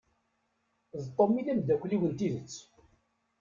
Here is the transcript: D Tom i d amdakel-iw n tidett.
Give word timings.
D 1.01 1.03
Tom 1.15 1.33
i 1.39 1.45
d 1.45 1.47
amdakel-iw 1.51 2.03
n 2.05 2.11
tidett. 2.17 2.55